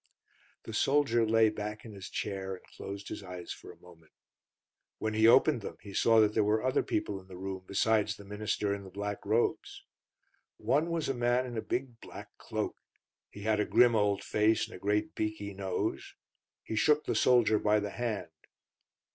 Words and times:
The 0.63 0.73
soldier 0.73 1.27
lay 1.27 1.51
back 1.51 1.85
in 1.85 1.93
his 1.93 2.09
chair 2.09 2.55
and 2.55 2.63
closed 2.75 3.09
his 3.09 3.21
eyes 3.21 3.51
for 3.51 3.71
a 3.71 3.77
moment. 3.79 4.11
When 4.97 5.13
he 5.13 5.27
opened 5.27 5.61
them 5.61 5.77
he 5.83 5.93
saw 5.93 6.19
that 6.21 6.33
there 6.33 6.43
were 6.43 6.63
other 6.63 6.81
people 6.81 7.21
in 7.21 7.27
the 7.27 7.37
room 7.37 7.65
besides 7.67 8.15
the 8.15 8.25
minister 8.25 8.73
in 8.73 8.83
the 8.83 8.89
black 8.89 9.23
robes. 9.23 9.83
One 10.57 10.89
was 10.89 11.07
a 11.07 11.13
man 11.13 11.45
in 11.45 11.55
a 11.55 11.61
big 11.61 11.99
black 12.01 12.35
cloak. 12.39 12.77
He 13.29 13.41
had 13.43 13.59
a 13.59 13.63
grim 13.65 13.95
old 13.95 14.23
face 14.23 14.65
and 14.65 14.75
a 14.75 14.79
great 14.79 15.13
beaky 15.13 15.53
nose. 15.53 16.15
He 16.63 16.75
shook 16.75 17.05
the 17.05 17.13
soldier 17.13 17.59
by 17.59 17.79
the 17.79 17.91
hand. 17.91 18.31